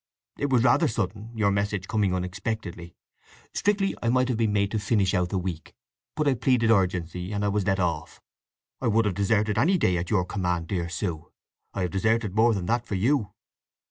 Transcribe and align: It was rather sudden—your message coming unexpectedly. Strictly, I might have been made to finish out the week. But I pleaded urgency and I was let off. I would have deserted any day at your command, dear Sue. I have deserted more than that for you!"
It 0.39 0.49
was 0.49 0.63
rather 0.63 0.87
sudden—your 0.87 1.51
message 1.51 1.87
coming 1.87 2.11
unexpectedly. 2.11 2.95
Strictly, 3.53 3.95
I 4.01 4.09
might 4.09 4.29
have 4.29 4.37
been 4.37 4.51
made 4.51 4.71
to 4.71 4.79
finish 4.79 5.13
out 5.13 5.29
the 5.29 5.37
week. 5.37 5.75
But 6.15 6.27
I 6.27 6.33
pleaded 6.33 6.71
urgency 6.71 7.31
and 7.31 7.45
I 7.45 7.49
was 7.49 7.67
let 7.67 7.79
off. 7.79 8.19
I 8.81 8.87
would 8.87 9.05
have 9.05 9.13
deserted 9.13 9.59
any 9.59 9.77
day 9.77 9.97
at 9.97 10.09
your 10.09 10.25
command, 10.25 10.65
dear 10.69 10.89
Sue. 10.89 11.31
I 11.75 11.81
have 11.83 11.91
deserted 11.91 12.33
more 12.35 12.55
than 12.55 12.65
that 12.65 12.87
for 12.87 12.95
you!" 12.95 13.33